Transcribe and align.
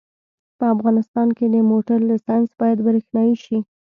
په 0.57 0.65
افغانستان 0.75 1.27
کې 1.37 1.45
د 1.49 1.55
موټر 1.71 1.99
لېسنس 2.09 2.49
باید 2.59 2.79
برېښنایي 2.87 3.35
شي 3.43 3.57